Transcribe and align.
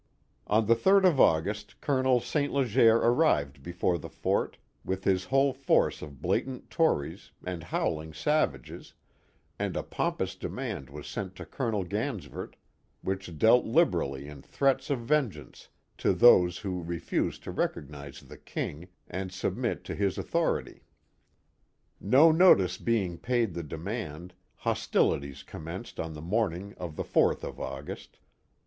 On 0.47 0.65
the 0.65 0.75
3d 0.75 1.03
of 1.05 1.19
August, 1.19 1.79
Colonel 1.79 2.19
St. 2.19 2.51
Leger 2.51 2.95
arrived 2.95 3.61
before 3.61 3.99
the 3.99 4.09
fort 4.09 4.57
with 4.83 5.03
his 5.03 5.25
whole 5.25 5.53
force 5.53 6.01
of 6.01 6.23
blatant 6.23 6.71
Tories 6.71 7.29
and 7.45 7.61
howling 7.61 8.11
sav 8.11 8.55
ages, 8.55 8.95
and 9.59 9.77
a 9.77 9.83
pompous 9.83 10.33
demand 10.33 10.89
was 10.89 11.05
sent 11.05 11.35
to 11.35 11.45
Colonel 11.45 11.83
Gansevoort 11.83 12.55
which 13.03 13.37
dealt 13.37 13.65
liberally 13.65 14.27
in 14.27 14.41
threats 14.41 14.89
of 14.89 15.01
vengeance 15.01 15.67
to 15.99 16.13
those 16.13 16.57
who 16.57 16.81
refused 16.81 17.43
to 17.43 17.51
recognize 17.51 18.21
the 18.21 18.39
King 18.39 18.87
and 19.07 19.31
submit 19.31 19.83
to 19.83 19.93
his 19.93 20.17
authority. 20.17 20.81
No 21.99 22.31
notice 22.31 22.79
being 22.79 23.19
paid 23.19 23.53
the 23.53 23.61
demand, 23.61 24.33
hostilities 24.55 25.43
commenced 25.43 25.99
on 25.99 26.13
the 26.15 26.21
morning 26.23 26.73
of 26.79 26.95
the 26.95 27.03
4th 27.03 27.43
of 27.43 27.59
August. 27.59 28.17